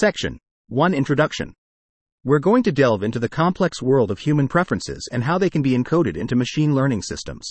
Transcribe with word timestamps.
Section 0.00 0.38
1 0.68 0.94
Introduction. 0.94 1.52
We're 2.24 2.38
going 2.38 2.62
to 2.62 2.72
delve 2.72 3.02
into 3.02 3.18
the 3.18 3.28
complex 3.28 3.82
world 3.82 4.10
of 4.10 4.20
human 4.20 4.48
preferences 4.48 5.06
and 5.12 5.22
how 5.22 5.36
they 5.36 5.50
can 5.50 5.60
be 5.60 5.76
encoded 5.76 6.16
into 6.16 6.34
machine 6.34 6.74
learning 6.74 7.02
systems. 7.02 7.46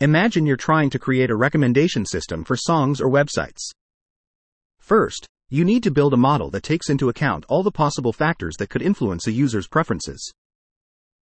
Imagine 0.00 0.44
you're 0.44 0.58
trying 0.58 0.90
to 0.90 0.98
create 0.98 1.30
a 1.30 1.34
recommendation 1.34 2.04
system 2.04 2.44
for 2.44 2.54
songs 2.54 3.00
or 3.00 3.08
websites. 3.08 3.62
First, 4.78 5.26
you 5.48 5.64
need 5.64 5.82
to 5.84 5.90
build 5.90 6.12
a 6.12 6.18
model 6.18 6.50
that 6.50 6.64
takes 6.64 6.90
into 6.90 7.08
account 7.08 7.46
all 7.48 7.62
the 7.62 7.72
possible 7.72 8.12
factors 8.12 8.56
that 8.58 8.68
could 8.68 8.82
influence 8.82 9.26
a 9.26 9.32
user's 9.32 9.66
preferences. 9.66 10.30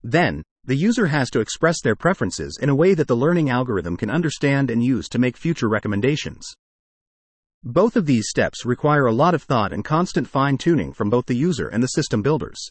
Then, 0.02 0.42
the 0.64 0.74
user 0.74 1.06
has 1.06 1.30
to 1.30 1.40
express 1.40 1.80
their 1.80 1.94
preferences 1.94 2.58
in 2.60 2.68
a 2.68 2.74
way 2.74 2.94
that 2.94 3.06
the 3.06 3.14
learning 3.14 3.48
algorithm 3.48 3.96
can 3.96 4.10
understand 4.10 4.72
and 4.72 4.82
use 4.82 5.08
to 5.10 5.20
make 5.20 5.36
future 5.36 5.68
recommendations. 5.68 6.52
Both 7.66 7.96
of 7.96 8.04
these 8.04 8.28
steps 8.28 8.66
require 8.66 9.06
a 9.06 9.14
lot 9.14 9.32
of 9.32 9.42
thought 9.42 9.72
and 9.72 9.82
constant 9.82 10.28
fine 10.28 10.58
tuning 10.58 10.92
from 10.92 11.08
both 11.08 11.24
the 11.24 11.34
user 11.34 11.66
and 11.68 11.82
the 11.82 11.86
system 11.86 12.20
builders. 12.20 12.68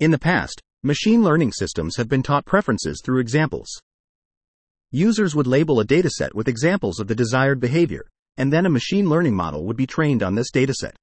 In 0.00 0.10
the 0.10 0.18
past, 0.18 0.62
machine 0.82 1.22
learning 1.22 1.52
systems 1.52 1.96
have 1.98 2.08
been 2.08 2.22
taught 2.22 2.46
preferences 2.46 3.02
through 3.04 3.20
examples. 3.20 3.68
Users 4.90 5.34
would 5.34 5.46
label 5.46 5.80
a 5.80 5.84
dataset 5.84 6.32
with 6.34 6.48
examples 6.48 6.98
of 6.98 7.08
the 7.08 7.14
desired 7.14 7.60
behavior, 7.60 8.06
and 8.38 8.50
then 8.50 8.64
a 8.64 8.70
machine 8.70 9.06
learning 9.06 9.36
model 9.36 9.66
would 9.66 9.76
be 9.76 9.86
trained 9.86 10.22
on 10.22 10.34
this 10.34 10.50
dataset. 10.50 10.94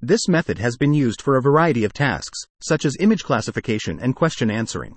This 0.00 0.26
method 0.26 0.58
has 0.58 0.76
been 0.76 0.94
used 0.94 1.22
for 1.22 1.36
a 1.36 1.42
variety 1.42 1.84
of 1.84 1.92
tasks, 1.92 2.40
such 2.60 2.84
as 2.84 2.96
image 2.98 3.22
classification 3.22 4.00
and 4.00 4.16
question 4.16 4.50
answering. 4.50 4.96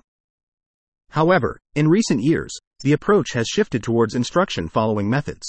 However, 1.10 1.60
in 1.76 1.86
recent 1.86 2.24
years, 2.24 2.52
the 2.80 2.92
approach 2.92 3.34
has 3.34 3.46
shifted 3.46 3.84
towards 3.84 4.16
instruction 4.16 4.68
following 4.68 5.08
methods. 5.08 5.46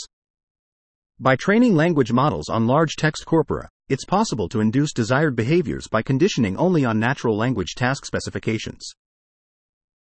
By 1.20 1.36
training 1.36 1.76
language 1.76 2.12
models 2.12 2.50
on 2.50 2.66
large 2.66 2.96
text 2.96 3.26
corpora, 3.28 3.70
it's 3.88 4.04
possible 4.04 4.50
to 4.50 4.60
induce 4.60 4.92
desired 4.92 5.36
behaviors 5.36 5.88
by 5.88 6.02
conditioning 6.02 6.58
only 6.58 6.86
on 6.86 7.00
natural 7.00 7.38
language 7.38 7.76
task 7.76 8.06
specifications. 8.06 8.92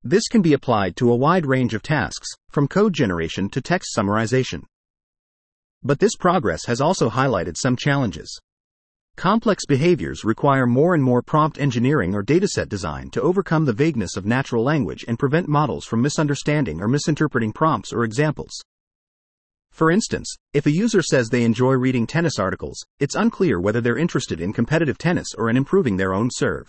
This 0.02 0.26
can 0.28 0.40
be 0.40 0.54
applied 0.54 0.96
to 0.96 1.12
a 1.12 1.16
wide 1.16 1.44
range 1.44 1.74
of 1.74 1.82
tasks, 1.82 2.28
from 2.48 2.66
code 2.66 2.94
generation 2.94 3.50
to 3.50 3.60
text 3.60 3.94
summarization. 3.94 4.62
But 5.82 5.98
this 5.98 6.16
progress 6.16 6.64
has 6.64 6.80
also 6.80 7.10
highlighted 7.10 7.58
some 7.58 7.76
challenges. 7.76 8.40
Complex 9.14 9.66
behaviors 9.66 10.24
require 10.24 10.66
more 10.66 10.94
and 10.94 11.04
more 11.04 11.20
prompt 11.20 11.58
engineering 11.58 12.14
or 12.14 12.24
dataset 12.24 12.70
design 12.70 13.10
to 13.10 13.20
overcome 13.20 13.66
the 13.66 13.74
vagueness 13.74 14.16
of 14.16 14.24
natural 14.24 14.64
language 14.64 15.04
and 15.06 15.18
prevent 15.18 15.46
models 15.46 15.84
from 15.84 16.00
misunderstanding 16.00 16.80
or 16.80 16.88
misinterpreting 16.88 17.52
prompts 17.52 17.92
or 17.92 18.02
examples. 18.02 18.62
For 19.72 19.90
instance, 19.90 20.34
if 20.52 20.66
a 20.66 20.70
user 20.70 21.02
says 21.02 21.28
they 21.28 21.44
enjoy 21.44 21.72
reading 21.72 22.06
tennis 22.06 22.38
articles, 22.38 22.78
it's 23.00 23.14
unclear 23.14 23.58
whether 23.58 23.80
they're 23.80 23.96
interested 23.96 24.40
in 24.40 24.52
competitive 24.52 24.98
tennis 24.98 25.28
or 25.36 25.48
in 25.48 25.56
improving 25.56 25.96
their 25.96 26.12
own 26.12 26.28
serve. 26.30 26.68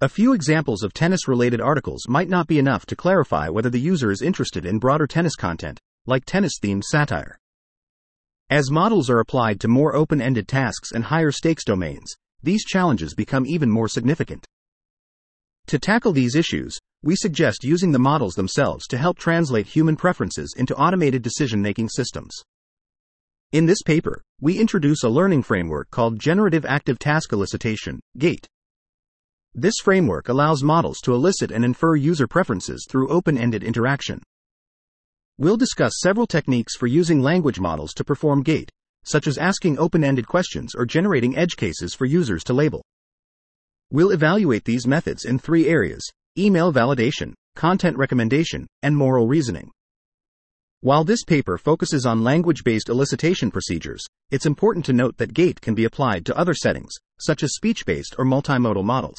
A 0.00 0.08
few 0.08 0.32
examples 0.32 0.82
of 0.82 0.92
tennis 0.92 1.28
related 1.28 1.60
articles 1.60 2.08
might 2.08 2.28
not 2.28 2.48
be 2.48 2.58
enough 2.58 2.84
to 2.86 2.96
clarify 2.96 3.48
whether 3.48 3.70
the 3.70 3.80
user 3.80 4.10
is 4.10 4.22
interested 4.22 4.66
in 4.66 4.80
broader 4.80 5.06
tennis 5.06 5.36
content, 5.36 5.78
like 6.04 6.24
tennis 6.24 6.58
themed 6.60 6.82
satire. 6.82 7.38
As 8.50 8.72
models 8.72 9.08
are 9.08 9.20
applied 9.20 9.60
to 9.60 9.68
more 9.68 9.94
open 9.94 10.20
ended 10.20 10.48
tasks 10.48 10.90
and 10.92 11.04
higher 11.04 11.30
stakes 11.30 11.64
domains, 11.64 12.12
these 12.42 12.64
challenges 12.64 13.14
become 13.14 13.46
even 13.46 13.70
more 13.70 13.88
significant. 13.88 14.44
To 15.68 15.78
tackle 15.78 16.12
these 16.12 16.34
issues, 16.34 16.76
we 17.04 17.14
suggest 17.14 17.64
using 17.64 17.92
the 17.92 17.98
models 17.98 18.34
themselves 18.34 18.86
to 18.86 18.96
help 18.96 19.18
translate 19.18 19.66
human 19.66 19.94
preferences 19.94 20.54
into 20.56 20.74
automated 20.74 21.20
decision 21.20 21.60
making 21.60 21.86
systems. 21.90 22.32
In 23.52 23.66
this 23.66 23.82
paper, 23.82 24.22
we 24.40 24.58
introduce 24.58 25.02
a 25.02 25.10
learning 25.10 25.42
framework 25.42 25.90
called 25.90 26.18
Generative 26.18 26.64
Active 26.64 26.98
Task 26.98 27.30
Elicitation, 27.30 27.98
GATE. 28.16 28.46
This 29.54 29.74
framework 29.82 30.30
allows 30.30 30.62
models 30.62 30.98
to 31.02 31.12
elicit 31.12 31.50
and 31.50 31.62
infer 31.62 31.94
user 31.94 32.26
preferences 32.26 32.86
through 32.88 33.10
open 33.10 33.36
ended 33.36 33.62
interaction. 33.62 34.22
We'll 35.36 35.58
discuss 35.58 35.92
several 36.00 36.26
techniques 36.26 36.74
for 36.74 36.86
using 36.86 37.20
language 37.20 37.60
models 37.60 37.92
to 37.94 38.04
perform 38.04 38.42
GATE, 38.42 38.70
such 39.04 39.26
as 39.26 39.36
asking 39.36 39.78
open 39.78 40.04
ended 40.04 40.26
questions 40.26 40.74
or 40.74 40.86
generating 40.86 41.36
edge 41.36 41.56
cases 41.56 41.92
for 41.92 42.06
users 42.06 42.42
to 42.44 42.54
label. 42.54 42.82
We'll 43.90 44.10
evaluate 44.10 44.64
these 44.64 44.86
methods 44.86 45.26
in 45.26 45.38
three 45.38 45.68
areas 45.68 46.10
email 46.38 46.72
validation, 46.72 47.32
content 47.54 47.96
recommendation, 47.96 48.66
and 48.82 48.96
moral 48.96 49.26
reasoning. 49.28 49.70
While 50.80 51.04
this 51.04 51.24
paper 51.24 51.56
focuses 51.56 52.04
on 52.04 52.24
language 52.24 52.64
based 52.64 52.88
elicitation 52.88 53.52
procedures, 53.52 54.04
it's 54.30 54.44
important 54.44 54.84
to 54.86 54.92
note 54.92 55.16
that 55.16 55.32
GATE 55.32 55.60
can 55.60 55.74
be 55.74 55.84
applied 55.84 56.26
to 56.26 56.36
other 56.36 56.52
settings, 56.52 56.92
such 57.20 57.42
as 57.42 57.54
speech 57.54 57.86
based 57.86 58.16
or 58.18 58.24
multimodal 58.24 58.84
models. 58.84 59.18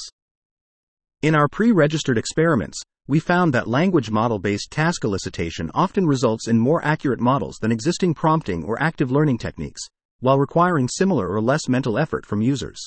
In 1.22 1.34
our 1.34 1.48
pre 1.48 1.72
registered 1.72 2.18
experiments, 2.18 2.80
we 3.08 3.20
found 3.20 3.53
that 3.53 3.68
language 3.68 4.12
model 4.12 4.38
based 4.38 4.70
task 4.70 5.03
elicitation 5.03 5.72
often 5.74 6.06
results 6.06 6.47
in 6.47 6.59
more 6.59 6.84
accurate 6.86 7.20
models 7.20 7.58
than 7.62 7.72
existing 7.72 8.14
prompting 8.14 8.64
or 8.64 8.82
active 8.82 9.09
learning 9.09 9.38
techniques, 9.38 9.82
while 10.20 10.38
requiring 10.38 10.88
similar 10.88 11.30
or 11.30 11.42
less 11.42 11.68
mental 11.68 11.97
effort 11.97 12.26
from 12.26 12.42
users. 12.42 12.80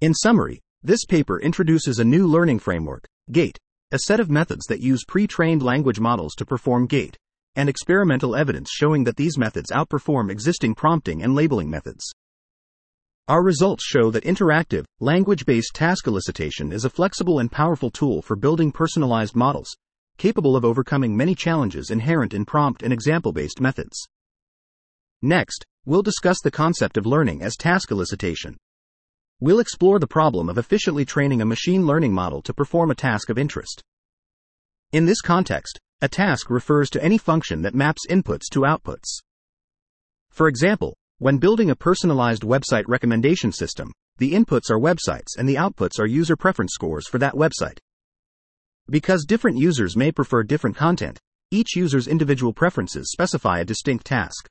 In 0.00 0.14
summary, 0.14 0.60
this 0.82 1.04
paper 1.04 1.38
introduces 1.40 1.98
a 1.98 2.04
new 2.04 2.26
learning 2.26 2.58
framework, 2.58 3.06
GATE, 3.30 3.58
a 3.92 3.98
set 4.06 4.18
of 4.18 4.30
methods 4.30 4.64
that 4.66 4.80
use 4.80 5.04
pre 5.06 5.26
trained 5.26 5.62
language 5.62 6.00
models 6.00 6.34
to 6.36 6.46
perform 6.46 6.86
GATE, 6.86 7.18
and 7.54 7.68
experimental 7.68 8.34
evidence 8.34 8.70
showing 8.70 9.04
that 9.04 9.16
these 9.16 9.36
methods 9.36 9.70
outperform 9.70 10.30
existing 10.30 10.74
prompting 10.74 11.22
and 11.22 11.34
labeling 11.34 11.68
methods. 11.68 12.04
Our 13.28 13.42
results 13.42 13.84
show 13.84 14.10
that 14.10 14.24
interactive, 14.24 14.84
language 15.00 15.44
based 15.44 15.74
task 15.74 16.06
elicitation 16.06 16.72
is 16.72 16.84
a 16.84 16.90
flexible 16.90 17.38
and 17.38 17.52
powerful 17.52 17.90
tool 17.90 18.22
for 18.22 18.34
building 18.34 18.72
personalized 18.72 19.36
models, 19.36 19.76
capable 20.16 20.56
of 20.56 20.64
overcoming 20.64 21.16
many 21.16 21.34
challenges 21.34 21.90
inherent 21.90 22.32
in 22.32 22.44
prompt 22.44 22.82
and 22.82 22.92
example 22.92 23.32
based 23.32 23.60
methods. 23.60 24.08
Next, 25.20 25.64
we'll 25.84 26.02
discuss 26.02 26.40
the 26.42 26.50
concept 26.50 26.96
of 26.96 27.06
learning 27.06 27.42
as 27.42 27.56
task 27.56 27.90
elicitation. 27.90 28.56
We'll 29.42 29.58
explore 29.58 29.98
the 29.98 30.06
problem 30.06 30.50
of 30.50 30.58
efficiently 30.58 31.06
training 31.06 31.40
a 31.40 31.46
machine 31.46 31.86
learning 31.86 32.12
model 32.12 32.42
to 32.42 32.52
perform 32.52 32.90
a 32.90 32.94
task 32.94 33.30
of 33.30 33.38
interest. 33.38 33.82
In 34.92 35.06
this 35.06 35.22
context, 35.22 35.80
a 36.02 36.08
task 36.08 36.50
refers 36.50 36.90
to 36.90 37.02
any 37.02 37.16
function 37.16 37.62
that 37.62 37.74
maps 37.74 38.02
inputs 38.10 38.50
to 38.52 38.60
outputs. 38.60 39.20
For 40.30 40.46
example, 40.46 40.94
when 41.18 41.38
building 41.38 41.70
a 41.70 41.76
personalized 41.76 42.42
website 42.42 42.84
recommendation 42.86 43.50
system, 43.50 43.92
the 44.18 44.32
inputs 44.32 44.70
are 44.70 44.78
websites 44.78 45.38
and 45.38 45.48
the 45.48 45.54
outputs 45.54 45.98
are 45.98 46.06
user 46.06 46.36
preference 46.36 46.72
scores 46.74 47.08
for 47.08 47.16
that 47.18 47.34
website. 47.34 47.78
Because 48.90 49.24
different 49.24 49.56
users 49.56 49.96
may 49.96 50.12
prefer 50.12 50.42
different 50.42 50.76
content, 50.76 51.18
each 51.50 51.76
user's 51.76 52.08
individual 52.08 52.52
preferences 52.52 53.10
specify 53.10 53.60
a 53.60 53.64
distinct 53.64 54.04
task. 54.04 54.48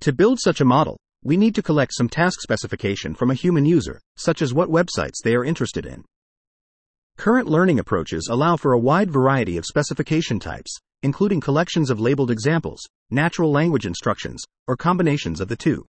To 0.00 0.12
build 0.12 0.40
such 0.40 0.60
a 0.60 0.64
model, 0.64 0.98
we 1.24 1.36
need 1.36 1.54
to 1.54 1.62
collect 1.62 1.92
some 1.94 2.08
task 2.08 2.40
specification 2.40 3.14
from 3.14 3.30
a 3.30 3.34
human 3.34 3.64
user, 3.64 4.00
such 4.16 4.40
as 4.42 4.54
what 4.54 4.70
websites 4.70 5.22
they 5.22 5.34
are 5.34 5.44
interested 5.44 5.84
in. 5.84 6.04
Current 7.16 7.48
learning 7.48 7.80
approaches 7.80 8.28
allow 8.30 8.56
for 8.56 8.72
a 8.72 8.78
wide 8.78 9.10
variety 9.10 9.56
of 9.56 9.64
specification 9.64 10.38
types, 10.38 10.78
including 11.02 11.40
collections 11.40 11.90
of 11.90 12.00
labeled 12.00 12.30
examples, 12.30 12.80
natural 13.10 13.50
language 13.50 13.86
instructions, 13.86 14.44
or 14.66 14.76
combinations 14.76 15.40
of 15.40 15.48
the 15.48 15.56
two. 15.56 15.84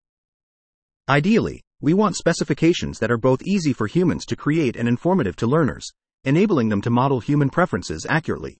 Ideally, 1.10 1.62
we 1.82 1.94
want 1.94 2.16
specifications 2.16 3.00
that 3.00 3.12
are 3.12 3.18
both 3.18 3.44
easy 3.44 3.74
for 3.74 3.88
humans 3.88 4.26
to 4.26 4.36
create 4.36 4.76
and 4.76 4.88
informative 4.88 5.36
to 5.38 5.48
learners, 5.48 5.88
enabling 6.24 6.70
them 6.70 6.82
to 6.82 6.90
model 6.90 7.20
human 7.20 7.50
preferences 7.50 8.06
accurately. 8.10 8.58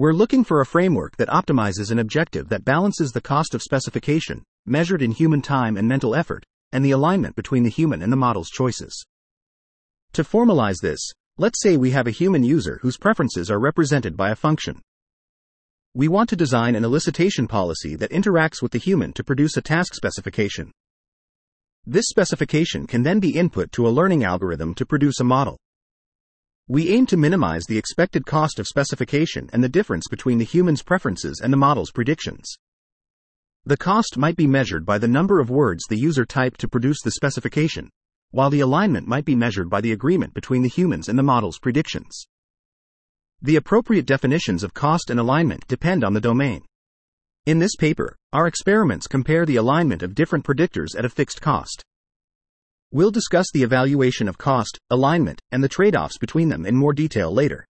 We're 0.00 0.14
looking 0.14 0.44
for 0.44 0.62
a 0.62 0.64
framework 0.64 1.18
that 1.18 1.28
optimizes 1.28 1.90
an 1.90 1.98
objective 1.98 2.48
that 2.48 2.64
balances 2.64 3.12
the 3.12 3.20
cost 3.20 3.54
of 3.54 3.60
specification, 3.60 4.42
measured 4.64 5.02
in 5.02 5.10
human 5.10 5.42
time 5.42 5.76
and 5.76 5.86
mental 5.86 6.14
effort, 6.14 6.46
and 6.72 6.82
the 6.82 6.92
alignment 6.92 7.36
between 7.36 7.64
the 7.64 7.68
human 7.68 8.00
and 8.00 8.10
the 8.10 8.16
model's 8.16 8.48
choices. 8.48 9.04
To 10.14 10.24
formalize 10.24 10.80
this, 10.80 11.12
let's 11.36 11.60
say 11.62 11.76
we 11.76 11.90
have 11.90 12.06
a 12.06 12.12
human 12.12 12.42
user 12.42 12.78
whose 12.80 12.96
preferences 12.96 13.50
are 13.50 13.60
represented 13.60 14.16
by 14.16 14.30
a 14.30 14.36
function. 14.36 14.80
We 15.92 16.08
want 16.08 16.30
to 16.30 16.34
design 16.34 16.76
an 16.76 16.82
elicitation 16.82 17.46
policy 17.46 17.94
that 17.96 18.10
interacts 18.10 18.62
with 18.62 18.72
the 18.72 18.78
human 18.78 19.12
to 19.12 19.22
produce 19.22 19.58
a 19.58 19.60
task 19.60 19.94
specification. 19.94 20.72
This 21.84 22.06
specification 22.08 22.86
can 22.86 23.02
then 23.02 23.20
be 23.20 23.36
input 23.36 23.70
to 23.72 23.86
a 23.86 23.90
learning 23.90 24.24
algorithm 24.24 24.72
to 24.76 24.86
produce 24.86 25.20
a 25.20 25.24
model. 25.24 25.58
We 26.70 26.90
aim 26.90 27.06
to 27.06 27.16
minimize 27.16 27.64
the 27.64 27.78
expected 27.78 28.24
cost 28.26 28.60
of 28.60 28.68
specification 28.68 29.50
and 29.52 29.60
the 29.60 29.68
difference 29.68 30.06
between 30.06 30.38
the 30.38 30.44
human's 30.44 30.84
preferences 30.84 31.40
and 31.42 31.52
the 31.52 31.56
model's 31.56 31.90
predictions. 31.90 32.48
The 33.64 33.76
cost 33.76 34.16
might 34.16 34.36
be 34.36 34.46
measured 34.46 34.86
by 34.86 34.98
the 34.98 35.08
number 35.08 35.40
of 35.40 35.50
words 35.50 35.82
the 35.88 35.98
user 35.98 36.24
typed 36.24 36.60
to 36.60 36.68
produce 36.68 37.02
the 37.02 37.10
specification, 37.10 37.90
while 38.30 38.50
the 38.50 38.60
alignment 38.60 39.08
might 39.08 39.24
be 39.24 39.34
measured 39.34 39.68
by 39.68 39.80
the 39.80 39.90
agreement 39.90 40.32
between 40.32 40.62
the 40.62 40.68
humans 40.68 41.08
and 41.08 41.18
the 41.18 41.24
model's 41.24 41.58
predictions. 41.58 42.28
The 43.42 43.56
appropriate 43.56 44.06
definitions 44.06 44.62
of 44.62 44.72
cost 44.72 45.10
and 45.10 45.18
alignment 45.18 45.66
depend 45.66 46.04
on 46.04 46.14
the 46.14 46.20
domain. 46.20 46.62
In 47.46 47.58
this 47.58 47.74
paper, 47.74 48.14
our 48.32 48.46
experiments 48.46 49.08
compare 49.08 49.44
the 49.44 49.56
alignment 49.56 50.04
of 50.04 50.14
different 50.14 50.44
predictors 50.44 50.96
at 50.96 51.04
a 51.04 51.08
fixed 51.08 51.42
cost. 51.42 51.82
We'll 52.92 53.12
discuss 53.12 53.46
the 53.52 53.62
evaluation 53.62 54.26
of 54.26 54.36
cost, 54.36 54.76
alignment, 54.90 55.40
and 55.52 55.62
the 55.62 55.68
trade 55.68 55.94
offs 55.94 56.18
between 56.18 56.48
them 56.48 56.66
in 56.66 56.74
more 56.74 56.92
detail 56.92 57.32
later. 57.32 57.64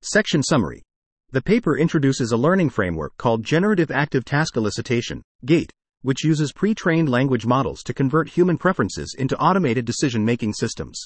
Section 0.00 0.42
Summary 0.42 0.82
The 1.30 1.42
paper 1.42 1.76
introduces 1.76 2.32
a 2.32 2.36
learning 2.38 2.70
framework 2.70 3.14
called 3.18 3.44
Generative 3.44 3.90
Active 3.90 4.24
Task 4.24 4.54
Elicitation, 4.54 5.20
GATE, 5.44 5.70
which 6.00 6.24
uses 6.24 6.54
pre 6.54 6.74
trained 6.74 7.10
language 7.10 7.44
models 7.44 7.82
to 7.82 7.92
convert 7.92 8.30
human 8.30 8.56
preferences 8.56 9.14
into 9.18 9.36
automated 9.38 9.84
decision 9.84 10.24
making 10.24 10.54
systems. 10.54 11.04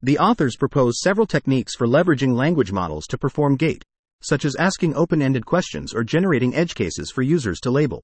The 0.00 0.18
authors 0.18 0.56
propose 0.56 1.00
several 1.00 1.26
techniques 1.26 1.74
for 1.76 1.86
leveraging 1.86 2.34
language 2.34 2.72
models 2.72 3.06
to 3.08 3.18
perform 3.18 3.56
GATE, 3.56 3.84
such 4.22 4.46
as 4.46 4.56
asking 4.56 4.94
open 4.94 5.20
ended 5.20 5.44
questions 5.44 5.92
or 5.92 6.04
generating 6.04 6.54
edge 6.54 6.74
cases 6.74 7.10
for 7.10 7.20
users 7.20 7.60
to 7.60 7.70
label. 7.70 8.02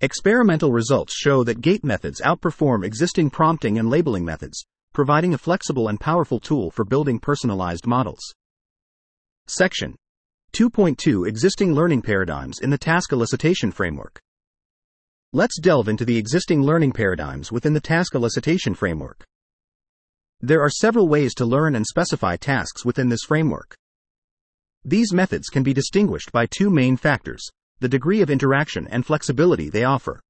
Experimental 0.00 0.70
results 0.70 1.12
show 1.12 1.42
that 1.42 1.60
gate 1.60 1.82
methods 1.82 2.20
outperform 2.20 2.84
existing 2.84 3.30
prompting 3.30 3.80
and 3.80 3.90
labeling 3.90 4.24
methods, 4.24 4.64
providing 4.94 5.34
a 5.34 5.38
flexible 5.38 5.88
and 5.88 5.98
powerful 5.98 6.38
tool 6.38 6.70
for 6.70 6.84
building 6.84 7.18
personalized 7.18 7.84
models. 7.84 8.20
Section 9.48 9.96
2.2 10.52 11.26
Existing 11.26 11.74
Learning 11.74 12.00
Paradigms 12.00 12.60
in 12.60 12.70
the 12.70 12.78
Task 12.78 13.10
Elicitation 13.10 13.74
Framework. 13.74 14.20
Let's 15.32 15.58
delve 15.60 15.88
into 15.88 16.04
the 16.04 16.16
existing 16.16 16.62
learning 16.62 16.92
paradigms 16.92 17.50
within 17.50 17.72
the 17.72 17.80
task 17.80 18.12
elicitation 18.14 18.76
framework. 18.76 19.24
There 20.40 20.62
are 20.62 20.70
several 20.70 21.08
ways 21.08 21.34
to 21.34 21.44
learn 21.44 21.74
and 21.74 21.84
specify 21.84 22.36
tasks 22.36 22.84
within 22.84 23.08
this 23.08 23.24
framework. 23.26 23.74
These 24.84 25.12
methods 25.12 25.48
can 25.48 25.64
be 25.64 25.74
distinguished 25.74 26.30
by 26.30 26.46
two 26.46 26.70
main 26.70 26.96
factors 26.96 27.50
the 27.80 27.88
degree 27.88 28.22
of 28.22 28.30
interaction 28.30 28.86
and 28.88 29.06
flexibility 29.06 29.68
they 29.70 29.84
offer. 29.84 30.20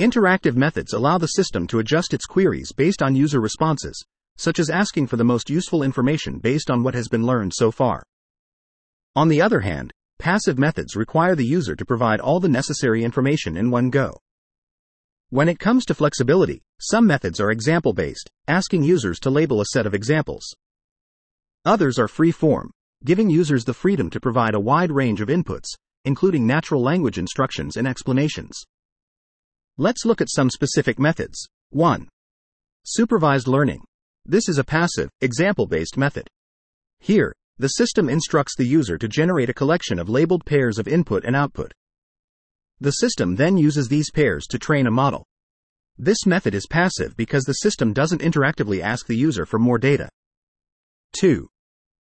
Interactive 0.00 0.56
methods 0.56 0.92
allow 0.92 1.18
the 1.18 1.28
system 1.28 1.66
to 1.68 1.78
adjust 1.78 2.12
its 2.14 2.24
queries 2.24 2.72
based 2.72 3.02
on 3.02 3.14
user 3.14 3.40
responses, 3.40 4.02
such 4.36 4.58
as 4.58 4.70
asking 4.70 5.06
for 5.06 5.16
the 5.16 5.24
most 5.24 5.50
useful 5.50 5.82
information 5.82 6.38
based 6.38 6.70
on 6.70 6.82
what 6.82 6.94
has 6.94 7.08
been 7.08 7.24
learned 7.24 7.52
so 7.54 7.70
far. 7.70 8.02
On 9.14 9.28
the 9.28 9.42
other 9.42 9.60
hand, 9.60 9.92
passive 10.18 10.58
methods 10.58 10.96
require 10.96 11.36
the 11.36 11.46
user 11.46 11.76
to 11.76 11.84
provide 11.84 12.20
all 12.20 12.40
the 12.40 12.48
necessary 12.48 13.04
information 13.04 13.56
in 13.56 13.70
one 13.70 13.90
go. 13.90 14.18
When 15.30 15.48
it 15.48 15.58
comes 15.58 15.84
to 15.86 15.94
flexibility, 15.94 16.62
some 16.80 17.06
methods 17.06 17.40
are 17.40 17.50
example 17.50 17.92
based, 17.92 18.30
asking 18.48 18.82
users 18.82 19.18
to 19.20 19.30
label 19.30 19.60
a 19.60 19.66
set 19.66 19.86
of 19.86 19.94
examples. 19.94 20.44
Others 21.64 21.98
are 21.98 22.08
free 22.08 22.32
form, 22.32 22.70
giving 23.04 23.30
users 23.30 23.64
the 23.64 23.74
freedom 23.74 24.10
to 24.10 24.20
provide 24.20 24.54
a 24.54 24.60
wide 24.60 24.90
range 24.90 25.20
of 25.20 25.28
inputs, 25.28 25.68
including 26.04 26.46
natural 26.46 26.82
language 26.82 27.18
instructions 27.18 27.76
and 27.76 27.86
explanations. 27.86 28.62
Let's 29.78 30.04
look 30.04 30.20
at 30.20 30.30
some 30.30 30.50
specific 30.50 30.98
methods. 30.98 31.48
1. 31.70 32.08
Supervised 32.84 33.48
learning. 33.48 33.84
This 34.24 34.48
is 34.48 34.58
a 34.58 34.64
passive, 34.64 35.08
example 35.20 35.66
based 35.66 35.96
method. 35.96 36.28
Here, 37.00 37.34
the 37.58 37.68
system 37.68 38.08
instructs 38.08 38.56
the 38.56 38.66
user 38.66 38.98
to 38.98 39.08
generate 39.08 39.48
a 39.48 39.54
collection 39.54 39.98
of 39.98 40.08
labeled 40.08 40.44
pairs 40.44 40.78
of 40.78 40.88
input 40.88 41.24
and 41.24 41.34
output. 41.34 41.72
The 42.80 42.92
system 42.92 43.36
then 43.36 43.56
uses 43.56 43.88
these 43.88 44.10
pairs 44.10 44.46
to 44.50 44.58
train 44.58 44.86
a 44.86 44.90
model. 44.90 45.24
This 45.98 46.26
method 46.26 46.54
is 46.54 46.66
passive 46.66 47.16
because 47.16 47.44
the 47.44 47.52
system 47.54 47.92
doesn't 47.92 48.22
interactively 48.22 48.80
ask 48.80 49.06
the 49.06 49.16
user 49.16 49.46
for 49.46 49.58
more 49.58 49.78
data. 49.78 50.08
2. 51.20 51.48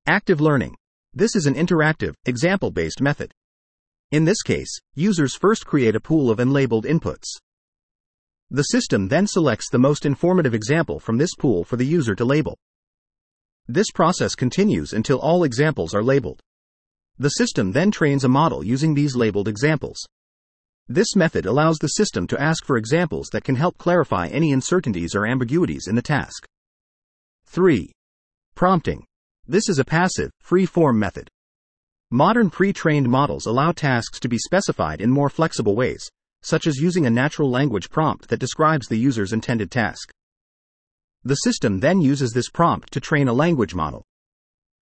Active 0.08 0.42
learning. 0.42 0.76
This 1.14 1.36
is 1.36 1.46
an 1.46 1.54
interactive, 1.56 2.14
example 2.26 2.72
based 2.72 3.02
method. 3.02 3.32
In 4.12 4.26
this 4.26 4.42
case, 4.42 4.80
users 4.94 5.36
first 5.36 5.66
create 5.66 5.96
a 5.96 6.00
pool 6.00 6.30
of 6.30 6.38
unlabeled 6.38 6.86
inputs. 6.86 7.26
The 8.52 8.64
system 8.64 9.08
then 9.08 9.26
selects 9.26 9.70
the 9.70 9.80
most 9.80 10.06
informative 10.06 10.54
example 10.54 11.00
from 11.00 11.18
this 11.18 11.34
pool 11.36 11.64
for 11.64 11.78
the 11.78 11.86
user 11.86 12.14
to 12.16 12.26
label. 12.26 12.58
This 13.68 13.90
process 13.92 14.36
continues 14.36 14.94
until 14.94 15.20
all 15.20 15.44
examples 15.44 15.96
are 15.96 16.04
labeled. 16.04 16.40
The 17.18 17.30
system 17.30 17.72
then 17.72 17.90
trains 17.90 18.24
a 18.24 18.30
model 18.30 18.64
using 18.64 18.94
these 18.94 19.16
labeled 19.16 19.48
examples. 19.48 19.98
This 20.88 21.16
method 21.16 21.48
allows 21.48 21.78
the 21.78 21.88
system 21.88 22.28
to 22.28 22.40
ask 22.40 22.64
for 22.64 22.78
examples 22.78 23.30
that 23.32 23.44
can 23.44 23.56
help 23.56 23.80
clarify 23.80 24.28
any 24.28 24.52
uncertainties 24.52 25.16
or 25.16 25.26
ambiguities 25.26 25.88
in 25.88 25.96
the 25.96 26.02
task. 26.04 26.46
3. 27.48 27.92
Prompting. 28.54 29.04
This 29.48 29.68
is 29.68 29.80
a 29.80 29.86
passive, 29.86 30.30
free 30.42 30.68
form 30.68 31.00
method. 31.00 31.28
Modern 32.12 32.52
pre 32.52 32.72
trained 32.72 33.10
models 33.10 33.48
allow 33.48 33.72
tasks 33.72 34.20
to 34.20 34.30
be 34.30 34.38
specified 34.38 35.02
in 35.02 35.10
more 35.10 35.30
flexible 35.30 35.76
ways, 35.76 36.08
such 36.44 36.68
as 36.68 36.78
using 36.78 37.08
a 37.08 37.10
natural 37.10 37.50
language 37.50 37.90
prompt 37.90 38.28
that 38.28 38.40
describes 38.40 38.88
the 38.88 38.98
user's 38.98 39.34
intended 39.34 39.72
task. 39.72 40.12
The 41.24 41.36
system 41.36 41.80
then 41.80 42.02
uses 42.02 42.32
this 42.32 42.50
prompt 42.50 42.92
to 42.94 43.00
train 43.00 43.28
a 43.28 43.34
language 43.34 43.74
model. 43.74 44.04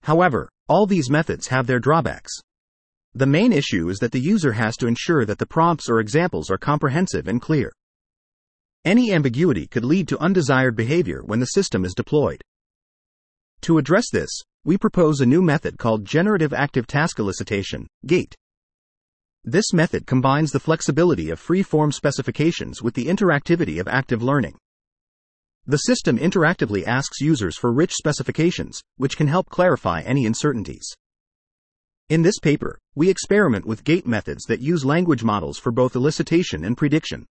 However, 0.02 0.50
all 0.68 0.86
these 0.86 1.10
methods 1.10 1.48
have 1.48 1.66
their 1.66 1.80
drawbacks. 1.80 2.34
The 3.14 3.26
main 3.26 3.54
issue 3.54 3.88
is 3.88 4.00
that 4.00 4.12
the 4.12 4.20
user 4.20 4.52
has 4.52 4.76
to 4.78 4.88
ensure 4.88 5.24
that 5.24 5.38
the 5.38 5.46
prompts 5.46 5.88
or 5.88 6.02
examples 6.02 6.52
are 6.52 6.58
comprehensive 6.58 7.30
and 7.30 7.42
clear. 7.42 7.72
Any 8.84 9.14
ambiguity 9.14 9.68
could 9.68 9.86
lead 9.86 10.10
to 10.10 10.20
undesired 10.20 10.76
behavior 10.76 11.22
when 11.24 11.40
the 11.40 11.46
system 11.46 11.86
is 11.86 11.94
deployed. 11.94 12.42
To 13.62 13.78
address 13.78 14.06
this, 14.12 14.30
we 14.66 14.78
propose 14.78 15.20
a 15.20 15.26
new 15.26 15.42
method 15.42 15.78
called 15.78 16.06
Generative 16.06 16.54
Active 16.54 16.88
Task 16.88 17.18
Elicitation, 17.18 17.86
GATE. 18.06 18.34
This 19.44 19.74
method 19.74 20.08
combines 20.08 20.52
the 20.52 20.60
flexibility 20.60 21.30
of 21.30 21.40
free 21.40 21.64
form 21.64 21.92
specifications 21.92 22.82
with 22.82 22.94
the 22.94 23.08
interactivity 23.08 23.82
of 23.82 23.90
active 23.90 24.24
learning. 24.24 24.56
The 25.66 25.78
system 25.78 26.18
interactively 26.18 26.88
asks 26.88 27.20
users 27.20 27.58
for 27.58 27.74
rich 27.74 27.92
specifications, 27.92 28.82
which 28.96 29.18
can 29.18 29.28
help 29.28 29.50
clarify 29.50 30.02
any 30.02 30.26
uncertainties. 30.26 30.88
In 32.08 32.22
this 32.22 32.40
paper, 32.40 32.78
we 32.96 33.10
experiment 33.10 33.66
with 33.66 33.84
gate 33.84 34.08
methods 34.08 34.46
that 34.46 34.62
use 34.62 34.86
language 34.86 35.26
models 35.26 35.58
for 35.58 35.74
both 35.74 35.94
elicitation 35.94 36.66
and 36.66 36.78
prediction. 36.78 37.26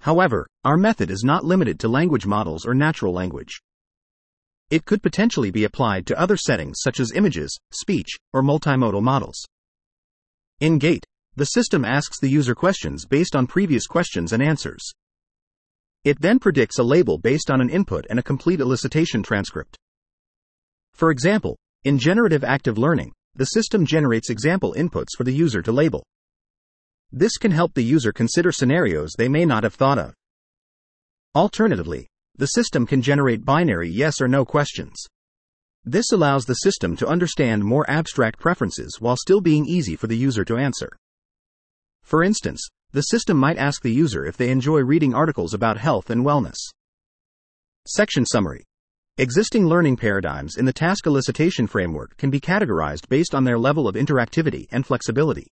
However, 0.00 0.46
our 0.62 0.76
method 0.76 1.10
is 1.10 1.24
not 1.24 1.44
limited 1.44 1.80
to 1.80 1.88
language 1.88 2.26
models 2.26 2.66
or 2.66 2.74
natural 2.74 3.14
language. 3.14 3.62
It 4.70 4.84
could 4.84 5.02
potentially 5.02 5.50
be 5.50 5.64
applied 5.64 6.06
to 6.06 6.20
other 6.20 6.36
settings 6.36 6.80
such 6.80 7.00
as 7.00 7.12
images, 7.12 7.58
speech, 7.72 8.08
or 8.32 8.42
multimodal 8.42 9.02
models. 9.02 9.42
In 10.60 10.78
GATE, 10.78 11.06
the 11.36 11.46
system 11.46 11.84
asks 11.84 12.20
the 12.20 12.28
user 12.28 12.54
questions 12.54 13.06
based 13.06 13.34
on 13.34 13.46
previous 13.46 13.86
questions 13.86 14.32
and 14.32 14.42
answers. 14.42 14.92
It 16.04 16.20
then 16.20 16.38
predicts 16.38 16.78
a 16.78 16.82
label 16.82 17.16
based 17.16 17.50
on 17.50 17.60
an 17.60 17.70
input 17.70 18.06
and 18.10 18.18
a 18.18 18.22
complete 18.22 18.60
elicitation 18.60 19.24
transcript. 19.24 19.78
For 20.92 21.10
example, 21.10 21.56
in 21.84 21.98
generative 21.98 22.44
active 22.44 22.76
learning, 22.76 23.12
the 23.34 23.46
system 23.46 23.86
generates 23.86 24.30
example 24.30 24.74
inputs 24.76 25.16
for 25.16 25.24
the 25.24 25.32
user 25.32 25.62
to 25.62 25.72
label. 25.72 26.04
This 27.12 27.38
can 27.38 27.52
help 27.52 27.72
the 27.72 27.84
user 27.84 28.12
consider 28.12 28.52
scenarios 28.52 29.14
they 29.16 29.28
may 29.28 29.44
not 29.44 29.62
have 29.62 29.74
thought 29.74 29.98
of. 29.98 30.14
Alternatively, 31.34 32.08
the 32.38 32.46
system 32.46 32.86
can 32.86 33.02
generate 33.02 33.44
binary 33.44 33.90
yes 33.90 34.20
or 34.20 34.28
no 34.28 34.44
questions. 34.44 34.96
This 35.84 36.12
allows 36.12 36.44
the 36.44 36.54
system 36.54 36.96
to 36.96 37.06
understand 37.06 37.64
more 37.64 37.88
abstract 37.90 38.38
preferences 38.38 38.96
while 39.00 39.16
still 39.16 39.40
being 39.40 39.66
easy 39.66 39.96
for 39.96 40.06
the 40.06 40.16
user 40.16 40.44
to 40.44 40.56
answer. 40.56 40.88
For 42.02 42.22
instance, 42.22 42.66
the 42.92 43.02
system 43.02 43.36
might 43.36 43.58
ask 43.58 43.82
the 43.82 43.92
user 43.92 44.24
if 44.24 44.36
they 44.36 44.50
enjoy 44.50 44.80
reading 44.80 45.14
articles 45.14 45.52
about 45.52 45.78
health 45.78 46.10
and 46.10 46.24
wellness. 46.24 46.58
Section 47.86 48.24
Summary 48.24 48.64
Existing 49.18 49.66
learning 49.66 49.96
paradigms 49.96 50.56
in 50.56 50.64
the 50.64 50.72
task 50.72 51.06
elicitation 51.06 51.68
framework 51.68 52.16
can 52.16 52.30
be 52.30 52.38
categorized 52.38 53.08
based 53.08 53.34
on 53.34 53.42
their 53.42 53.58
level 53.58 53.88
of 53.88 53.96
interactivity 53.96 54.66
and 54.70 54.86
flexibility. 54.86 55.48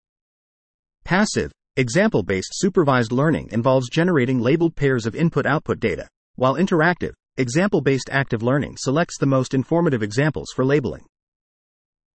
Passive, 1.04 1.50
example 1.76 2.22
based 2.22 2.50
supervised 2.52 3.10
learning 3.10 3.48
involves 3.50 3.90
generating 3.90 4.38
labeled 4.38 4.76
pairs 4.76 5.04
of 5.04 5.16
input 5.16 5.46
output 5.46 5.80
data, 5.80 6.06
while 6.36 6.54
interactive, 6.54 7.12
example 7.36 7.80
based 7.80 8.08
active 8.10 8.42
learning 8.42 8.76
selects 8.78 9.18
the 9.18 9.26
most 9.26 9.52
informative 9.52 10.02
examples 10.02 10.52
for 10.54 10.64
labeling. 10.64 11.04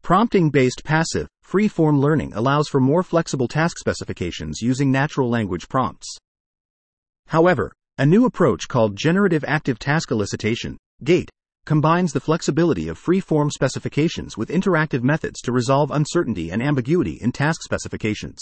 Prompting 0.01 0.49
based 0.49 0.83
passive, 0.83 1.27
free 1.43 1.67
form 1.67 1.99
learning 1.99 2.33
allows 2.33 2.67
for 2.67 2.79
more 2.79 3.03
flexible 3.03 3.47
task 3.47 3.77
specifications 3.77 4.61
using 4.61 4.91
natural 4.91 5.29
language 5.29 5.69
prompts. 5.69 6.17
However, 7.27 7.71
a 7.97 8.05
new 8.05 8.25
approach 8.25 8.67
called 8.67 8.95
Generative 8.95 9.45
Active 9.47 9.77
Task 9.77 10.09
Elicitation, 10.09 10.77
GATE, 11.03 11.29
combines 11.65 12.13
the 12.13 12.19
flexibility 12.19 12.87
of 12.87 12.97
free 12.97 13.19
form 13.19 13.51
specifications 13.51 14.37
with 14.37 14.49
interactive 14.49 15.03
methods 15.03 15.39
to 15.41 15.51
resolve 15.51 15.91
uncertainty 15.91 16.49
and 16.49 16.63
ambiguity 16.63 17.19
in 17.21 17.31
task 17.31 17.61
specifications. 17.61 18.39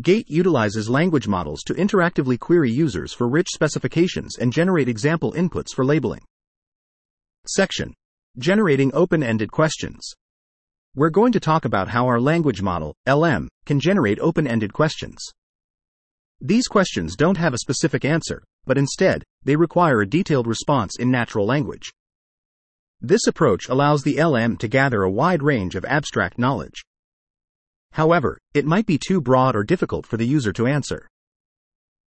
Gate 0.00 0.30
utilizes 0.30 0.88
language 0.88 1.26
models 1.26 1.64
to 1.64 1.74
interactively 1.74 2.38
query 2.38 2.70
users 2.70 3.12
for 3.12 3.28
rich 3.28 3.48
specifications 3.52 4.38
and 4.38 4.52
generate 4.52 4.88
example 4.88 5.32
inputs 5.32 5.74
for 5.74 5.84
labeling. 5.84 6.20
Section 7.48 7.92
Generating 8.38 8.92
open 8.94 9.24
ended 9.24 9.50
questions. 9.50 10.12
We're 10.94 11.10
going 11.10 11.32
to 11.32 11.40
talk 11.40 11.64
about 11.64 11.88
how 11.88 12.06
our 12.06 12.20
language 12.20 12.62
model, 12.62 12.94
LM, 13.08 13.48
can 13.66 13.80
generate 13.80 14.20
open 14.20 14.46
ended 14.46 14.72
questions. 14.72 15.18
These 16.40 16.68
questions 16.68 17.16
don't 17.16 17.38
have 17.38 17.52
a 17.52 17.58
specific 17.58 18.04
answer, 18.04 18.44
but 18.64 18.78
instead, 18.78 19.24
they 19.42 19.56
require 19.56 20.00
a 20.02 20.08
detailed 20.08 20.46
response 20.46 20.96
in 21.00 21.10
natural 21.10 21.46
language. 21.46 21.90
This 23.00 23.26
approach 23.26 23.68
allows 23.68 24.04
the 24.04 24.22
LM 24.22 24.56
to 24.58 24.68
gather 24.68 25.02
a 25.02 25.10
wide 25.10 25.42
range 25.42 25.74
of 25.74 25.84
abstract 25.84 26.38
knowledge. 26.38 26.84
However, 27.92 28.38
it 28.54 28.64
might 28.64 28.86
be 28.86 28.98
too 28.98 29.20
broad 29.20 29.56
or 29.56 29.64
difficult 29.64 30.06
for 30.06 30.16
the 30.16 30.26
user 30.26 30.52
to 30.52 30.66
answer. 30.66 31.08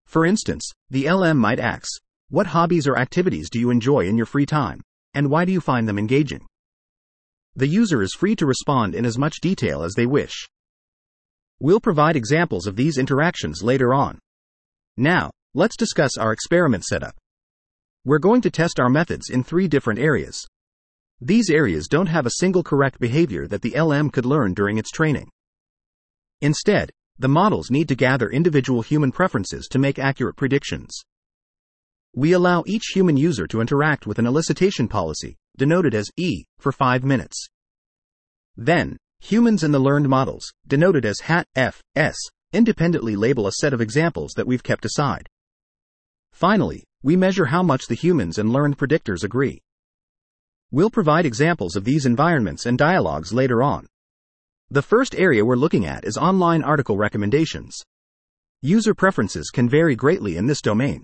For 0.06 0.26
instance, 0.26 0.70
the 0.90 1.10
LM 1.10 1.38
might 1.38 1.60
ask, 1.60 1.88
What 2.30 2.48
hobbies 2.48 2.88
or 2.88 2.98
activities 2.98 3.50
do 3.50 3.60
you 3.60 3.70
enjoy 3.70 4.08
in 4.08 4.18
your 4.18 4.26
free 4.26 4.46
time, 4.46 4.82
and 5.14 5.30
why 5.30 5.46
do 5.46 5.52
you 5.52 5.62
find 5.62 5.88
them 5.88 6.00
engaging? 6.00 6.46
The 7.56 7.68
user 7.68 8.02
is 8.02 8.14
free 8.14 8.36
to 8.38 8.46
respond 8.46 8.96
in 8.96 9.06
as 9.06 9.18
much 9.18 9.42
detail 9.42 9.84
as 9.84 9.94
they 9.94 10.06
wish. 10.06 10.48
We'll 11.60 11.80
provide 11.80 12.16
examples 12.16 12.68
of 12.68 12.76
these 12.76 12.98
interactions 12.98 13.62
later 13.62 13.94
on. 13.94 14.20
Now, 14.98 15.32
let's 15.54 15.76
discuss 15.76 16.18
our 16.18 16.32
experiment 16.32 16.86
setup. 16.86 17.16
We're 18.06 18.20
going 18.20 18.42
to 18.42 18.50
test 18.50 18.80
our 18.80 18.90
methods 18.90 19.30
in 19.30 19.44
three 19.44 19.68
different 19.68 20.00
areas. 20.00 20.46
These 21.20 21.50
areas 21.50 21.88
don't 21.88 22.08
have 22.08 22.26
a 22.26 22.38
single 22.40 22.64
correct 22.64 23.00
behavior 23.00 23.46
that 23.48 23.62
the 23.62 23.80
LM 23.80 24.10
could 24.10 24.26
learn 24.26 24.54
during 24.54 24.78
its 24.78 24.90
training. 24.90 25.30
Instead, 26.42 26.90
the 27.18 27.28
models 27.28 27.70
need 27.70 27.88
to 27.90 27.96
gather 27.96 28.30
individual 28.30 28.82
human 28.82 29.12
preferences 29.12 29.68
to 29.68 29.80
make 29.80 30.00
accurate 30.00 30.38
predictions. 30.38 31.02
We 32.16 32.32
allow 32.32 32.64
each 32.66 32.92
human 32.94 33.18
user 33.18 33.46
to 33.48 33.62
interact 33.62 34.08
with 34.08 34.20
an 34.20 34.26
elicitation 34.26 34.90
policy, 34.90 35.36
denoted 35.58 35.94
as 35.94 36.10
E, 36.18 36.46
for 36.58 36.72
5 36.72 37.04
minutes. 37.04 37.50
Then, 38.56 38.98
humans 39.20 39.64
and 39.64 39.74
the 39.74 39.80
learned 39.80 40.08
models, 40.08 40.52
denoted 40.66 41.06
as 41.06 41.20
HAT, 41.20 41.46
F, 41.56 41.82
S, 41.96 42.16
independently 42.54 43.16
label 43.16 43.46
a 43.46 43.52
set 43.52 43.74
of 43.74 43.82
examples 43.82 44.32
that 44.36 44.48
we've 44.48 44.64
kept 44.64 44.86
aside. 44.86 45.28
Finally, 46.32 46.84
we 47.04 47.16
measure 47.16 47.46
how 47.46 47.62
much 47.62 47.88
the 47.88 47.96
humans 47.96 48.38
and 48.38 48.52
learned 48.52 48.78
predictors 48.78 49.24
agree. 49.24 49.62
We'll 50.72 50.90
provide 50.90 51.26
examples 51.26 51.76
of 51.76 51.84
these 51.84 52.06
environments 52.06 52.66
and 52.66 52.78
dialogues 52.78 53.34
later 53.34 53.62
on. 53.62 53.88
The 54.72 54.84
first 54.84 55.16
area 55.16 55.44
we're 55.44 55.56
looking 55.56 55.88
at 55.88 56.06
is 56.06 56.16
online 56.16 56.64
article 56.64 56.96
recommendations. 56.96 57.76
User 58.62 58.94
preferences 58.94 59.50
can 59.50 59.68
vary 59.68 59.96
greatly 59.96 60.38
in 60.38 60.46
this 60.46 60.62
domain. 60.62 61.02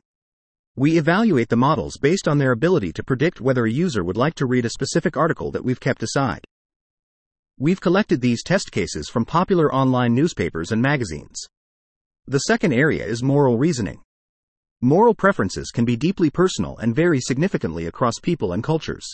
We 0.75 1.00
evaluate 1.00 1.50
the 1.50 1.55
models 1.55 1.98
based 2.00 2.27
on 2.27 2.38
their 2.38 2.51
ability 2.51 2.93
to 2.93 3.03
predict 3.03 3.41
whether 3.41 3.65
a 3.65 3.72
user 3.72 4.03
would 4.03 4.17
like 4.17 4.36
to 4.36 4.45
read 4.45 4.65
a 4.65 4.69
specific 4.69 5.17
article 5.17 5.50
that 5.50 5.65
we've 5.65 5.79
kept 5.79 6.03
aside. 6.03 6.45
We've 7.57 7.81
collected 7.81 8.22
these 8.22 8.43
test 8.43 8.72
cases 8.72 9.10
from 9.10 9.25
popular 9.25 9.74
online 9.74 10.13
newspapers 10.13 10.72
and 10.72 10.79
magazines. 10.79 11.48
The 12.27 12.41
second 12.41 12.72
area 12.72 13.03
is 13.03 13.24
moral 13.24 13.57
reasoning. 13.57 14.03
Moral 14.81 15.15
preferences 15.15 15.72
can 15.72 15.86
be 15.86 15.95
deeply 15.95 16.29
personal 16.29 16.77
and 16.77 16.93
vary 16.93 17.19
significantly 17.19 17.88
across 17.88 18.19
people 18.22 18.53
and 18.53 18.63
cultures. 18.63 19.12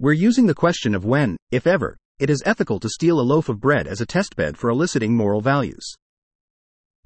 We're 0.00 0.10
using 0.14 0.46
the 0.46 0.56
question 0.56 0.92
of 0.96 1.04
when, 1.04 1.36
if 1.52 1.68
ever, 1.68 1.96
it 2.18 2.30
is 2.30 2.42
ethical 2.44 2.80
to 2.80 2.88
steal 2.88 3.20
a 3.20 3.22
loaf 3.22 3.48
of 3.48 3.60
bread 3.60 3.86
as 3.86 4.00
a 4.00 4.06
testbed 4.06 4.56
for 4.56 4.70
eliciting 4.70 5.16
moral 5.16 5.40
values. 5.40 5.94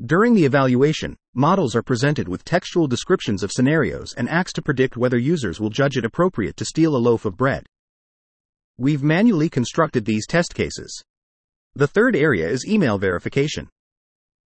During 0.05 0.35
the 0.35 0.45
evaluation, 0.45 1.17
models 1.35 1.77
are 1.77 1.83
presented 1.83 2.29
with 2.29 2.45
textual 2.45 2.89
descriptions 2.89 3.43
of 3.43 3.53
scenarios 3.53 4.15
and 4.15 4.29
asked 4.29 4.55
to 4.57 4.63
predict 4.63 4.97
whether 4.97 5.19
users 5.19 5.61
will 5.61 5.71
judge 5.71 5.97
it 5.97 6.05
appropriate 6.05 6.57
to 6.57 6.65
steal 6.65 6.97
a 6.97 6.99
loaf 6.99 7.25
of 7.25 7.37
bread. 7.37 7.67
We've 8.79 9.03
manually 9.03 9.49
constructed 9.49 10.05
these 10.05 10.27
test 10.27 10.55
cases. 10.55 11.03
The 11.75 11.87
third 11.87 12.17
area 12.17 12.49
is 12.49 12.67
email 12.67 12.99
verification. 12.99 13.69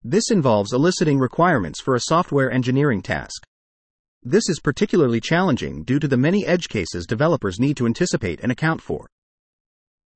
This 0.03 0.31
involves 0.31 0.73
eliciting 0.73 1.19
requirements 1.19 1.81
for 1.81 1.95
a 1.95 2.01
software 2.01 2.51
engineering 2.51 3.01
task. 3.01 3.43
This 4.23 4.49
is 4.49 4.59
particularly 4.59 5.19
challenging 5.19 5.83
due 5.83 5.99
to 5.99 6.07
the 6.07 6.17
many 6.17 6.45
edge 6.45 6.67
cases 6.69 7.05
developers 7.05 7.59
need 7.59 7.77
to 7.77 7.85
anticipate 7.85 8.39
and 8.41 8.51
account 8.51 8.81
for. 8.81 9.07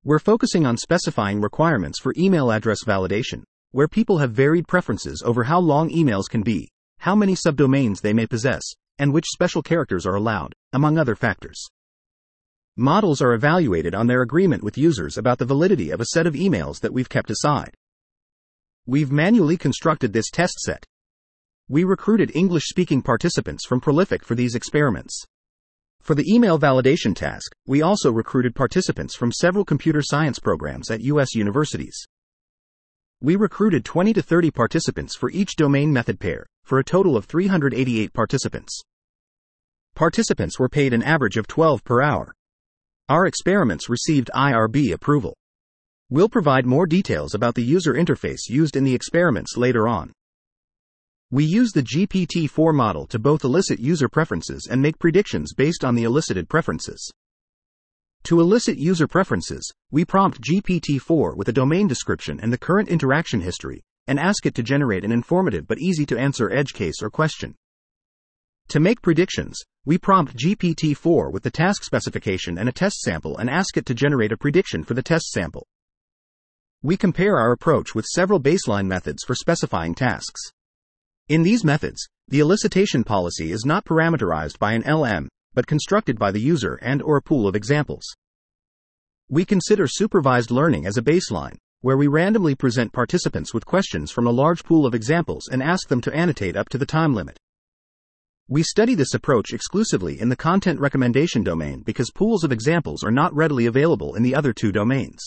We're 0.08 0.20
focusing 0.20 0.66
on 0.66 0.78
specifying 0.78 1.42
requirements 1.42 2.00
for 2.00 2.14
email 2.18 2.50
address 2.50 2.86
validation, 2.86 3.44
where 3.72 3.90
people 3.90 4.20
have 4.20 4.32
varied 4.32 4.66
preferences 4.66 5.22
over 5.22 5.44
how 5.44 5.60
long 5.60 5.90
emails 5.90 6.30
can 6.30 6.44
be, 6.44 6.70
how 7.00 7.14
many 7.14 7.36
subdomains 7.36 8.00
they 8.00 8.14
may 8.14 8.26
possess, 8.26 8.64
and 8.98 9.12
which 9.12 9.26
special 9.28 9.62
characters 9.62 10.06
are 10.06 10.16
allowed, 10.16 10.54
among 10.72 10.98
other 10.98 11.14
factors. 11.14 11.62
Models 12.78 13.22
are 13.22 13.34
evaluated 13.34 13.94
on 13.94 14.08
their 14.08 14.22
agreement 14.22 14.64
with 14.64 14.78
users 14.78 15.18
about 15.18 15.40
the 15.40 15.46
validity 15.46 15.90
of 15.90 16.00
a 16.00 16.06
set 16.06 16.26
of 16.26 16.36
emails 16.36 16.80
that 16.80 16.94
we've 16.94 17.10
kept 17.10 17.30
aside. 17.30 17.74
We've 18.86 19.12
manually 19.12 19.58
constructed 19.58 20.14
this 20.14 20.30
test 20.32 20.58
set. 20.62 20.86
We 21.68 21.84
recruited 21.84 22.32
English 22.34 22.68
speaking 22.68 23.02
participants 23.02 23.66
from 23.66 23.82
Prolific 23.82 24.24
for 24.24 24.36
these 24.36 24.56
experiments. 24.56 25.26
For 26.08 26.16
the 26.16 26.34
email 26.34 26.58
validation 26.58 27.14
task, 27.14 27.52
we 27.66 27.82
also 27.82 28.14
recruited 28.14 28.56
participants 28.56 29.14
from 29.14 29.30
several 29.30 29.66
computer 29.66 30.02
science 30.02 30.40
programs 30.40 30.90
at 30.90 31.02
U.S. 31.02 31.36
universities. 31.36 32.02
We 33.20 33.36
recruited 33.36 33.84
20 33.84 34.14
to 34.14 34.22
30 34.22 34.52
participants 34.52 35.18
for 35.18 35.30
each 35.32 35.58
domain 35.58 35.92
method 35.92 36.18
pair, 36.18 36.46
for 36.64 36.80
a 36.80 36.84
total 36.86 37.18
of 37.18 37.26
388 37.26 38.14
participants. 38.14 38.82
Participants 39.96 40.58
were 40.58 40.70
paid 40.70 40.94
an 40.94 41.04
average 41.04 41.36
of 41.36 41.46
12 41.46 41.84
per 41.84 42.02
hour. 42.02 42.34
Our 43.10 43.26
experiments 43.26 43.90
received 43.90 44.32
IRB 44.34 44.94
approval. 44.94 45.36
We'll 46.10 46.30
provide 46.30 46.66
more 46.66 46.88
details 46.88 47.34
about 47.34 47.56
the 47.56 47.66
user 47.66 47.96
interface 47.96 48.48
used 48.48 48.78
in 48.78 48.86
the 48.86 48.96
experiments 48.96 49.58
later 49.58 49.90
on. 49.90 50.14
We 51.30 51.44
use 51.44 51.74
the 51.74 51.84
GPT-4 51.84 52.74
model 52.74 53.06
to 53.08 53.20
both 53.20 53.44
elicit 53.44 53.82
user 53.82 54.08
preferences 54.08 54.66
and 54.72 54.82
make 54.82 54.98
predictions 54.98 55.54
based 55.54 55.84
on 55.84 55.94
the 55.94 56.06
elicited 56.06 56.48
preferences. 56.48 57.12
To 58.24 58.40
elicit 58.40 58.78
user 58.78 59.08
preferences, 59.08 59.70
we 59.92 60.06
prompt 60.06 60.40
GPT-4 60.40 61.36
with 61.36 61.50
a 61.50 61.54
domain 61.54 61.86
description 61.86 62.40
and 62.40 62.54
the 62.54 62.58
current 62.58 62.88
interaction 62.88 63.42
history, 63.42 63.84
and 64.08 64.18
ask 64.18 64.46
it 64.46 64.56
to 64.56 64.64
generate 64.64 65.04
an 65.04 65.12
informative 65.12 65.68
but 65.68 65.80
easy 65.80 66.06
to 66.06 66.18
answer 66.18 66.50
edge 66.50 66.72
case 66.72 67.02
or 67.02 67.10
question. 67.10 67.56
To 68.70 68.80
make 68.80 69.02
predictions, 69.02 69.60
we 69.86 69.98
prompt 69.98 70.38
GPT-4 70.38 71.34
with 71.34 71.44
the 71.44 71.52
task 71.52 71.84
specification 71.84 72.58
and 72.58 72.70
a 72.70 72.72
test 72.74 73.02
sample 73.02 73.38
and 73.38 73.50
ask 73.50 73.76
it 73.76 73.86
to 73.88 73.94
generate 73.94 74.32
a 74.32 74.38
prediction 74.38 74.82
for 74.82 74.94
the 74.94 75.04
test 75.04 75.32
sample. 75.32 75.68
We 76.82 76.96
compare 76.96 77.38
our 77.38 77.52
approach 77.52 77.94
with 77.94 78.06
several 78.06 78.40
baseline 78.40 78.88
methods 78.88 79.26
for 79.26 79.36
specifying 79.36 79.94
tasks. 79.94 80.54
In 81.30 81.44
these 81.44 81.66
methods, 81.66 82.08
the 82.30 82.40
elicitation 82.40 83.06
policy 83.06 83.52
is 83.52 83.66
not 83.66 83.84
parameterized 83.84 84.60
by 84.60 84.72
an 84.72 84.84
LM, 84.90 85.28
but 85.54 85.68
constructed 85.68 86.18
by 86.18 86.32
the 86.32 86.40
user 86.40 86.80
and 86.82 87.02
or 87.02 87.18
a 87.18 87.22
pool 87.22 87.50
of 87.50 87.56
examples. 87.56 88.06
We 89.28 89.44
consider 89.44 89.88
supervised 89.88 90.52
learning 90.52 90.86
as 90.86 90.96
a 90.96 91.02
baseline, 91.02 91.58
where 91.82 91.98
we 91.98 92.08
randomly 92.08 92.56
present 92.56 92.94
participants 92.94 93.54
with 93.54 93.66
questions 93.66 94.10
from 94.10 94.26
a 94.26 94.32
large 94.32 94.64
pool 94.64 94.86
of 94.86 94.96
examples 94.96 95.50
and 95.52 95.62
ask 95.62 95.90
them 95.90 96.00
to 96.02 96.16
annotate 96.16 96.56
up 96.56 96.70
to 96.70 96.78
the 96.78 96.86
time 96.86 97.14
limit. 97.14 97.38
We 98.48 98.64
study 98.64 98.96
this 98.96 99.14
approach 99.14 99.52
exclusively 99.52 100.22
in 100.22 100.30
the 100.30 100.38
content 100.38 100.80
recommendation 100.80 101.44
domain 101.44 101.82
because 101.82 102.10
pools 102.10 102.46
of 102.46 102.54
examples 102.54 103.04
are 103.04 103.12
not 103.12 103.36
readily 103.36 103.66
available 103.66 104.16
in 104.16 104.24
the 104.24 104.34
other 104.34 104.54
two 104.54 104.72
domains. 104.72 105.22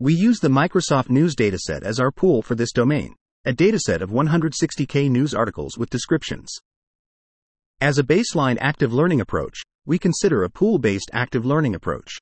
We 0.00 0.12
use 0.12 0.40
the 0.40 0.48
Microsoft 0.48 1.08
News 1.08 1.36
dataset 1.36 1.82
as 1.82 2.00
our 2.00 2.10
pool 2.10 2.42
for 2.42 2.56
this 2.56 2.72
domain, 2.72 3.14
a 3.44 3.52
dataset 3.52 4.02
of 4.02 4.10
160K 4.10 5.10
news 5.10 5.34
articles 5.34 5.76
with 5.76 5.90
descriptions. 5.90 6.56
As 7.80 7.98
a 7.98 8.04
baseline 8.04 8.56
active 8.60 8.92
learning 8.92 9.20
approach, 9.20 9.62
we 9.84 9.98
consider 9.98 10.44
a 10.44 10.50
pool 10.50 10.78
based 10.78 11.10
active 11.12 11.44
learning 11.44 11.74
approach. 11.74 12.18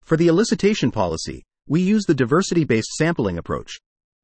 For 0.00 0.16
the 0.16 0.28
elicitation 0.28 0.90
policy, 0.90 1.42
we 1.68 1.82
use 1.82 2.04
the 2.06 2.14
diversity 2.14 2.64
based 2.64 2.94
sampling 2.96 3.36
approach. 3.36 3.72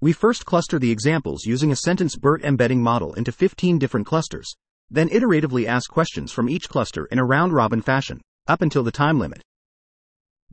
We 0.00 0.14
first 0.14 0.46
cluster 0.46 0.78
the 0.78 0.90
examples 0.90 1.44
using 1.44 1.70
a 1.70 1.76
sentence 1.76 2.16
BERT 2.16 2.42
embedding 2.42 2.82
model 2.82 3.12
into 3.12 3.30
15 3.30 3.78
different 3.78 4.06
clusters, 4.06 4.50
then 4.88 5.11
iteratively 5.11 5.66
ask 5.66 5.90
questions 5.90 6.32
from 6.32 6.49
each 6.49 6.70
cluster 6.70 7.04
in 7.04 7.18
a 7.18 7.25
round 7.26 7.52
robin 7.52 7.82
fashion, 7.82 8.22
up 8.46 8.62
until 8.62 8.82
the 8.82 8.90
time 8.90 9.18
limit. 9.18 9.42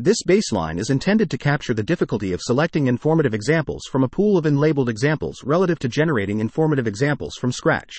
This 0.02 0.24
baseline 0.24 0.80
is 0.80 0.90
intended 0.90 1.30
to 1.30 1.38
capture 1.38 1.74
the 1.74 1.84
difficulty 1.84 2.32
of 2.32 2.40
selecting 2.42 2.88
informative 2.88 3.34
examples 3.34 3.84
from 3.92 4.02
a 4.02 4.08
pool 4.08 4.38
of 4.38 4.46
unlabeled 4.46 4.88
examples 4.88 5.44
relative 5.44 5.78
to 5.80 5.90
generating 5.90 6.40
informative 6.40 6.88
examples 6.88 7.36
from 7.36 7.52
scratch. 7.52 7.98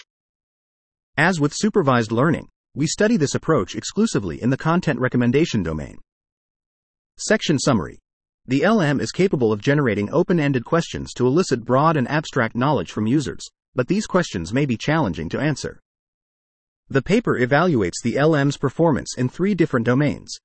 As 1.19 1.38
with 1.38 1.52
supervised 1.54 2.11
learning, 2.11 2.49
we 2.75 2.87
study 2.87 3.19
this 3.19 3.35
approach 3.35 3.75
exclusively 3.75 4.40
in 4.40 4.49
the 4.49 4.57
content 4.57 4.99
recommendation 4.99 5.62
domain. 5.62 5.99
Section 7.19 7.59
Summary 7.59 7.99
The 8.47 8.66
LM 8.66 8.99
is 8.99 9.12
capable 9.12 9.52
of 9.52 9.61
generating 9.61 10.11
open 10.11 10.40
ended 10.40 10.64
questions 10.64 11.12
to 11.16 11.26
elicit 11.26 11.66
broad 11.66 11.99
and 11.99 12.09
abstract 12.09 12.57
knowledge 12.57 12.92
from 12.92 13.07
users, 13.07 13.47
but 13.75 13.88
these 13.88 14.07
questions 14.07 14.54
may 14.54 14.64
be 14.64 14.78
challenging 14.78 15.28
to 15.28 15.38
answer. 15.38 15.83
The 16.88 17.02
paper 17.02 17.38
evaluates 17.38 18.00
the 18.02 18.16
LM's 18.16 18.57
performance 18.57 19.19
in 19.19 19.28
three 19.28 19.54
different 19.54 19.85
domains 19.85 20.40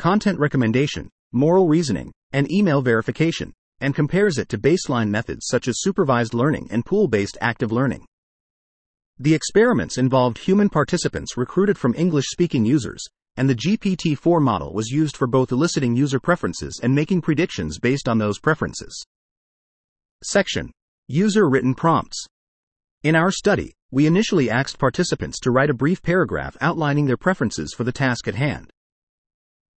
content 0.00 0.38
recommendation, 0.38 1.10
moral 1.30 1.68
reasoning, 1.68 2.10
and 2.32 2.50
email 2.50 2.80
verification, 2.80 3.52
and 3.80 3.94
compares 3.94 4.38
it 4.38 4.48
to 4.48 4.56
baseline 4.56 5.10
methods 5.10 5.44
such 5.46 5.68
as 5.68 5.82
supervised 5.82 6.32
learning 6.32 6.66
and 6.70 6.86
pool 6.86 7.06
based 7.06 7.36
active 7.42 7.70
learning. 7.70 8.06
The 9.18 9.34
experiments 9.34 9.98
involved 9.98 10.38
human 10.38 10.70
participants 10.70 11.36
recruited 11.36 11.76
from 11.76 11.94
English 11.94 12.24
speaking 12.30 12.64
users, 12.64 13.04
and 13.36 13.46
the 13.46 13.54
GPT 13.54 14.16
4 14.16 14.40
model 14.40 14.72
was 14.72 14.88
used 14.88 15.18
for 15.18 15.26
both 15.26 15.52
eliciting 15.52 15.94
user 15.94 16.18
preferences 16.18 16.80
and 16.82 16.94
making 16.94 17.20
predictions 17.20 17.78
based 17.78 18.08
on 18.08 18.16
those 18.16 18.38
preferences. 18.38 19.04
Section 20.24 20.72
User 21.08 21.46
Written 21.46 21.74
Prompts. 21.74 22.24
In 23.02 23.14
our 23.14 23.30
study, 23.30 23.74
we 23.90 24.06
initially 24.06 24.48
asked 24.48 24.78
participants 24.78 25.38
to 25.40 25.50
write 25.50 25.68
a 25.68 25.74
brief 25.74 26.02
paragraph 26.02 26.56
outlining 26.62 27.04
their 27.04 27.18
preferences 27.18 27.74
for 27.74 27.84
the 27.84 27.92
task 27.92 28.26
at 28.26 28.34
hand. 28.34 28.72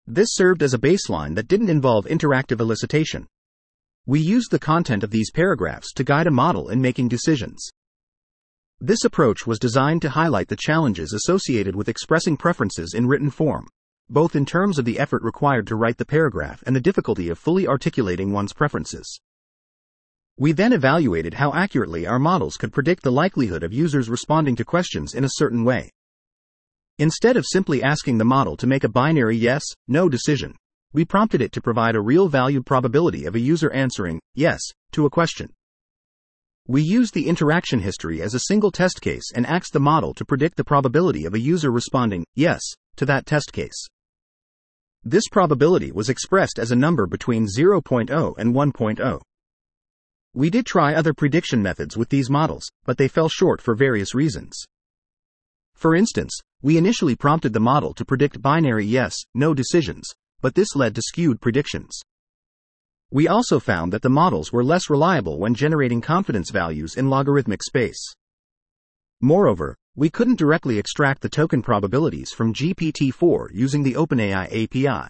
This 0.06 0.30
served 0.34 0.62
as 0.62 0.74
a 0.74 0.80
baseline 0.80 1.36
that 1.36 1.48
didn't 1.48 1.70
involve 1.70 2.06
interactive 2.06 2.58
elicitation. 2.58 3.26
We 4.06 4.20
used 4.20 4.52
the 4.52 4.60
content 4.60 5.02
of 5.02 5.12
these 5.12 5.32
paragraphs 5.32 5.94
to 5.94 6.04
guide 6.04 6.28
a 6.28 6.32
model 6.32 6.68
in 6.68 6.82
making 6.82 7.08
decisions. 7.08 7.70
This 8.82 9.06
approach 9.06 9.48
was 9.48 9.60
designed 9.60 10.02
to 10.02 10.10
highlight 10.10 10.50
the 10.50 10.58
challenges 10.58 11.14
associated 11.14 11.74
with 11.74 11.88
expressing 11.88 12.36
preferences 12.36 12.94
in 12.94 13.08
written 13.08 13.30
form, 13.30 13.70
both 14.10 14.36
in 14.36 14.46
terms 14.46 14.78
of 14.78 14.84
the 14.84 15.00
effort 15.00 15.24
required 15.24 15.68
to 15.68 15.78
write 15.78 15.98
the 15.98 16.06
paragraph 16.06 16.62
and 16.66 16.76
the 16.76 16.82
difficulty 16.82 17.30
of 17.30 17.40
fully 17.40 17.66
articulating 17.66 18.34
one's 18.34 18.52
preferences. 18.52 19.22
We 20.38 20.52
then 20.52 20.74
evaluated 20.74 21.36
how 21.36 21.54
accurately 21.54 22.06
our 22.06 22.20
models 22.20 22.58
could 22.58 22.74
predict 22.74 23.04
the 23.04 23.12
likelihood 23.12 23.64
of 23.64 23.72
users 23.72 24.10
responding 24.10 24.58
to 24.58 24.66
questions 24.66 25.14
in 25.14 25.24
a 25.24 25.30
certain 25.36 25.64
way. 25.64 25.92
Instead 27.00 27.38
of 27.38 27.46
simply 27.48 27.82
asking 27.82 28.20
the 28.20 28.26
model 28.26 28.56
to 28.56 28.68
make 28.68 28.84
a 28.84 28.90
binary 28.90 29.36
yes, 29.36 29.64
no 29.88 30.08
decision, 30.08 30.56
we 30.94 31.04
prompted 31.04 31.42
it 31.42 31.52
to 31.52 31.62
provide 31.62 31.96
a 31.96 32.02
real 32.02 32.28
valued 32.28 32.66
probability 32.68 33.26
of 33.26 33.34
a 33.34 33.40
user 33.40 33.72
answering 33.72 34.20
yes 34.36 34.62
to 34.92 35.06
a 35.06 35.10
question. 35.10 35.50
We 36.68 36.84
used 36.84 37.16
the 37.16 37.28
interaction 37.28 37.80
history 37.80 38.22
as 38.22 38.36
a 38.36 38.42
single 38.42 38.72
test 38.72 39.02
case 39.02 39.32
and 39.34 39.46
asked 39.48 39.74
the 39.74 39.80
model 39.80 40.14
to 40.14 40.24
predict 40.24 40.56
the 40.56 40.64
probability 40.64 41.26
of 41.26 41.34
a 41.34 41.40
user 41.40 41.72
responding 41.72 42.26
yes 42.36 42.62
to 42.98 43.06
that 43.08 43.26
test 43.26 43.52
case. 43.52 43.88
This 45.04 45.28
probability 45.30 45.92
was 45.92 46.10
expressed 46.10 46.60
as 46.60 46.72
a 46.72 46.76
number 46.76 47.08
between 47.08 47.48
0.0 47.48 48.34
and 48.38 48.54
1.0. 48.54 49.22
We 50.36 50.50
did 50.50 50.66
try 50.66 50.94
other 50.94 51.14
prediction 51.14 51.62
methods 51.62 51.98
with 51.98 52.10
these 52.10 52.30
models, 52.30 52.70
but 52.86 52.98
they 52.98 53.08
fell 53.08 53.30
short 53.30 53.62
for 53.62 53.76
various 53.76 54.16
reasons. 54.16 54.64
For 55.76 55.96
instance, 55.96 56.40
we 56.64 56.78
initially 56.78 57.16
prompted 57.16 57.52
the 57.52 57.60
model 57.60 57.94
to 57.94 58.06
predict 58.06 58.42
binary 58.42 58.86
yes, 58.86 59.16
no 59.36 59.54
decisions, 59.54 60.10
but 60.42 60.56
this 60.56 60.76
led 60.76 60.96
to 60.96 61.02
skewed 61.02 61.42
predictions. 61.42 62.00
We 63.12 63.28
also 63.28 63.60
found 63.60 63.94
that 63.94 64.02
the 64.02 64.10
models 64.10 64.52
were 64.52 64.64
less 64.64 64.90
reliable 64.90 65.38
when 65.38 65.54
generating 65.54 66.02
confidence 66.02 66.50
values 66.50 66.96
in 66.96 67.10
logarithmic 67.10 67.62
space. 67.62 68.02
Moreover, 69.22 69.76
we 69.96 70.10
couldn't 70.10 70.40
directly 70.40 70.80
extract 70.80 71.22
the 71.22 71.30
token 71.30 71.62
probabilities 71.62 72.32
from 72.32 72.54
GPT 72.54 73.14
4 73.14 73.52
using 73.54 73.84
the 73.84 73.94
OpenAI 73.94 74.46
API. 74.64 75.08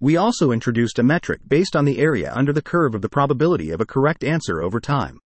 We 0.00 0.16
also 0.16 0.50
introduced 0.50 0.98
a 0.98 1.04
metric 1.04 1.40
based 1.46 1.76
on 1.76 1.84
the 1.84 2.00
area 2.00 2.32
under 2.34 2.52
the 2.52 2.60
curve 2.60 2.96
of 2.96 3.00
the 3.00 3.08
probability 3.08 3.70
of 3.70 3.80
a 3.80 3.86
correct 3.86 4.24
answer 4.24 4.60
over 4.60 4.80
time. 4.80 5.20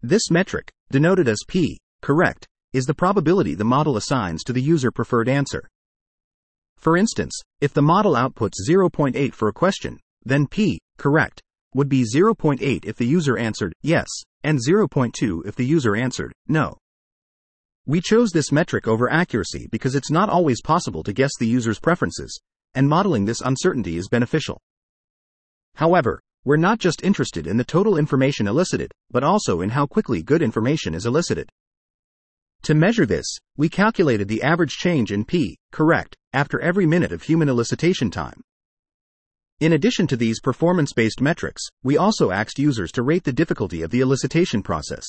This 0.00 0.30
metric, 0.30 0.70
denoted 0.90 1.28
as 1.28 1.38
P, 1.48 1.80
correct, 2.00 2.46
is 2.74 2.84
the 2.84 2.92
probability 2.92 3.54
the 3.54 3.64
model 3.64 3.96
assigns 3.96 4.42
to 4.44 4.52
the 4.52 4.60
user 4.60 4.90
preferred 4.90 5.28
answer. 5.28 5.68
For 6.76 6.96
instance, 6.96 7.40
if 7.60 7.72
the 7.72 7.80
model 7.80 8.14
outputs 8.14 8.56
0.8 8.68 9.32
for 9.32 9.48
a 9.48 9.52
question, 9.52 9.98
then 10.24 10.48
P, 10.48 10.80
correct, 10.98 11.40
would 11.74 11.88
be 11.88 12.02
0.8 12.02 12.84
if 12.84 12.96
the 12.96 13.06
user 13.06 13.38
answered 13.38 13.72
yes, 13.80 14.08
and 14.42 14.58
0.2 14.58 15.46
if 15.46 15.54
the 15.54 15.64
user 15.64 15.94
answered 15.94 16.32
no. 16.48 16.76
We 17.86 18.00
chose 18.00 18.30
this 18.30 18.50
metric 18.50 18.88
over 18.88 19.10
accuracy 19.10 19.68
because 19.70 19.94
it's 19.94 20.10
not 20.10 20.28
always 20.28 20.60
possible 20.60 21.02
to 21.04 21.12
guess 21.12 21.32
the 21.38 21.46
user's 21.46 21.78
preferences, 21.78 22.40
and 22.74 22.88
modeling 22.88 23.24
this 23.24 23.40
uncertainty 23.40 23.96
is 23.96 24.08
beneficial. 24.08 24.60
However, 25.76 26.20
we're 26.44 26.56
not 26.56 26.78
just 26.78 27.04
interested 27.04 27.46
in 27.46 27.56
the 27.56 27.64
total 27.64 27.96
information 27.96 28.48
elicited, 28.48 28.90
but 29.10 29.24
also 29.24 29.60
in 29.60 29.70
how 29.70 29.86
quickly 29.86 30.22
good 30.22 30.42
information 30.42 30.94
is 30.94 31.06
elicited. 31.06 31.48
To 32.64 32.74
measure 32.74 33.04
this, 33.04 33.26
we 33.58 33.68
calculated 33.68 34.26
the 34.26 34.42
average 34.42 34.78
change 34.78 35.12
in 35.12 35.26
P, 35.26 35.58
correct, 35.70 36.16
after 36.32 36.58
every 36.60 36.86
minute 36.86 37.12
of 37.12 37.22
human 37.22 37.46
elicitation 37.46 38.10
time. 38.10 38.40
In 39.60 39.74
addition 39.74 40.06
to 40.06 40.16
these 40.16 40.40
performance 40.40 40.94
based 40.94 41.20
metrics, 41.20 41.62
we 41.82 41.98
also 41.98 42.30
asked 42.30 42.58
users 42.58 42.90
to 42.92 43.02
rate 43.02 43.24
the 43.24 43.34
difficulty 43.34 43.82
of 43.82 43.90
the 43.90 44.00
elicitation 44.00 44.64
process. 44.64 45.04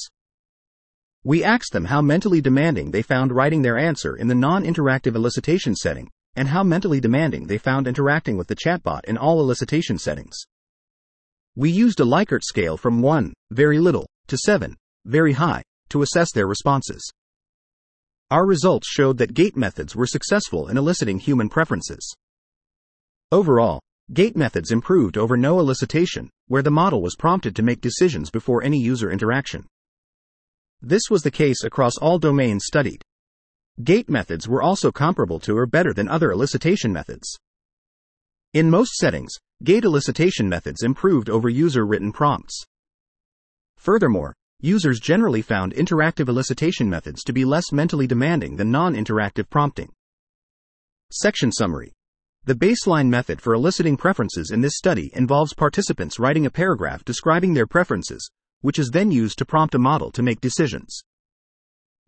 We 1.24 1.46
asked 1.46 1.72
them 1.72 1.86
how 1.86 2.02
mentally 2.02 2.42
demanding 2.42 2.92
they 2.92 3.02
found 3.02 3.32
writing 3.32 3.62
their 3.62 3.78
answer 3.78 4.18
in 4.18 4.28
the 4.28 4.36
non 4.36 4.66
interactive 4.66 5.14
elicitation 5.14 5.76
setting, 5.76 6.10
and 6.36 6.50
how 6.50 6.62
mentally 6.62 7.00
demanding 7.00 7.48
they 7.48 7.58
found 7.58 7.88
interacting 7.88 8.36
with 8.36 8.48
the 8.48 8.58
chatbot 8.58 9.06
in 9.06 9.18
all 9.18 9.42
elicitation 9.42 9.98
settings. 9.98 10.36
We 11.56 11.72
used 11.72 12.02
a 12.02 12.04
Likert 12.04 12.44
scale 12.44 12.76
from 12.76 13.02
1, 13.02 13.34
very 13.52 13.80
little, 13.80 14.08
to 14.28 14.38
7, 14.38 14.76
very 15.06 15.32
high, 15.32 15.64
to 15.88 16.02
assess 16.02 16.34
their 16.34 16.48
responses. 16.48 17.10
Our 18.32 18.46
results 18.46 18.88
showed 18.88 19.20
that 19.20 19.36
gate 19.36 19.56
methods 19.56 19.96
were 19.96 20.08
successful 20.08 20.68
in 20.68 20.78
eliciting 20.78 21.20
human 21.20 21.48
preferences. 21.48 22.12
Overall, 23.32 23.80
gate 24.14 24.36
methods 24.36 24.72
improved 24.72 25.16
over 25.16 25.38
no 25.38 25.58
elicitation, 25.58 26.30
where 26.48 26.64
the 26.64 26.72
model 26.72 27.04
was 27.04 27.16
prompted 27.16 27.56
to 27.56 27.64
make 27.64 27.82
decisions 27.82 28.32
before 28.32 28.64
any 28.64 28.80
user 28.80 29.12
interaction. 29.12 29.66
This 30.82 31.04
was 31.10 31.22
the 31.22 31.32
case 31.32 31.64
across 31.64 31.98
all 31.98 32.18
domains 32.18 32.66
studied. 32.66 33.04
Gate 33.84 34.10
methods 34.10 34.48
were 34.48 34.64
also 34.64 34.92
comparable 34.92 35.40
to 35.42 35.56
or 35.56 35.68
better 35.68 35.94
than 35.94 36.08
other 36.08 36.30
elicitation 36.30 36.92
methods. 36.92 37.38
In 38.54 38.70
most 38.70 38.94
settings, 38.94 39.34
gate 39.64 39.84
elicitation 39.84 40.48
methods 40.48 40.82
improved 40.82 41.30
over 41.30 41.50
user 41.50 41.86
written 41.86 42.12
prompts. 42.12 42.64
Furthermore, 43.78 44.34
users 44.66 45.00
generally 45.00 45.44
found 45.44 45.76
interactive 45.76 46.26
elicitation 46.26 46.88
methods 46.88 47.24
to 47.24 47.32
be 47.32 47.46
less 47.46 47.72
mentally 47.72 48.08
demanding 48.08 48.56
than 48.56 48.72
non 48.72 48.96
interactive 48.96 49.48
prompting. 49.50 49.92
Section 51.12 51.52
Summary 51.52 51.94
The 52.46 52.56
baseline 52.56 53.08
method 53.08 53.40
for 53.40 53.54
eliciting 53.54 53.96
preferences 53.96 54.50
in 54.50 54.62
this 54.62 54.76
study 54.76 55.12
involves 55.14 55.54
participants 55.54 56.20
writing 56.20 56.48
a 56.48 56.50
paragraph 56.50 57.06
describing 57.06 57.54
their 57.54 57.68
preferences, 57.68 58.28
which 58.62 58.80
is 58.80 58.90
then 58.90 59.12
used 59.12 59.38
to 59.38 59.46
prompt 59.46 59.76
a 59.76 59.80
model 59.80 60.12
to 60.12 60.24
make 60.24 60.42
decisions. 60.42 61.04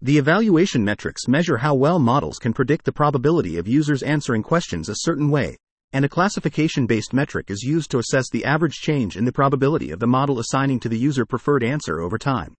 The 0.02 0.17
evaluation 0.17 0.84
metrics 0.84 1.28
measure 1.28 1.58
how 1.58 1.76
well 1.76 2.00
models 2.00 2.39
can 2.39 2.54
predict 2.54 2.86
the 2.86 2.91
probability 2.91 3.58
of 3.58 3.67
users 3.67 4.02
answering 4.02 4.41
questions 4.41 4.89
a 4.89 4.96
certain 4.96 5.30
way, 5.30 5.58
and 5.98 6.06
a 6.06 6.10
classification 6.10 6.86
based 6.86 7.12
metric 7.12 7.50
is 7.50 7.64
used 7.64 7.90
to 7.90 7.98
assess 7.98 8.30
the 8.30 8.46
average 8.46 8.76
change 8.76 9.18
in 9.18 9.26
the 9.26 9.32
probability 9.32 9.90
of 9.90 10.00
the 10.00 10.06
model 10.06 10.38
assigning 10.38 10.80
to 10.80 10.88
the 10.88 11.00
user 11.00 11.26
preferred 11.26 11.64
answer 11.64 12.00
over 12.02 12.20
time. 12.20 12.54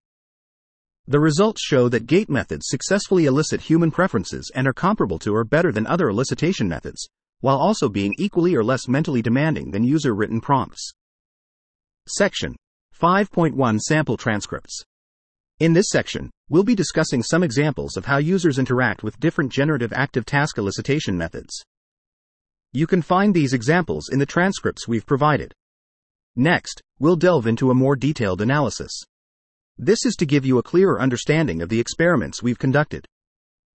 The 1.07 1.21
results 1.21 1.61
show 1.61 1.87
that 1.87 2.05
gate 2.05 2.29
methods 2.29 2.65
successfully 2.67 3.27
elicit 3.27 3.61
human 3.61 3.91
preferences 3.91 4.51
and 4.53 4.67
are 4.67 4.73
comparable 4.73 5.19
to 5.19 5.33
or 5.33 5.45
better 5.45 5.71
than 5.71 5.87
other 5.87 6.07
elicitation 6.07 6.67
methods, 6.67 7.07
while 7.39 7.55
also 7.55 7.87
being 7.87 8.13
equally 8.17 8.55
or 8.55 8.61
less 8.61 8.89
mentally 8.89 9.21
demanding 9.21 9.71
than 9.71 9.85
user 9.85 10.13
written 10.13 10.41
prompts. 10.41 10.91
Section 12.09 12.57
5.1 13.01 13.79
Sample 13.79 14.17
Transcripts. 14.17 14.83
In 15.61 15.71
this 15.71 15.87
section, 15.87 16.29
we'll 16.49 16.63
be 16.63 16.75
discussing 16.75 17.23
some 17.23 17.43
examples 17.43 17.95
of 17.95 18.03
how 18.03 18.17
users 18.17 18.59
interact 18.59 19.01
with 19.01 19.17
different 19.21 19.49
generative 19.49 19.93
active 19.93 20.25
task 20.25 20.57
elicitation 20.57 21.13
methods. 21.13 21.63
You 22.71 22.85
can 22.85 23.01
find 23.01 23.33
these 23.33 23.53
examples 23.53 24.09
in 24.09 24.19
the 24.19 24.27
transcripts 24.27 24.87
we've 24.87 25.05
provided. 25.05 25.53
Next, 26.35 26.83
we'll 26.99 27.15
delve 27.15 27.47
into 27.47 27.71
a 27.71 27.75
more 27.75 27.95
detailed 27.95 28.41
analysis. 28.41 28.91
This 29.79 30.05
is 30.05 30.15
to 30.17 30.27
give 30.27 30.45
you 30.45 30.59
a 30.59 30.63
clearer 30.63 31.01
understanding 31.01 31.63
of 31.63 31.69
the 31.69 31.79
experiments 31.79 32.43
we've 32.43 32.59
conducted. 32.59 33.07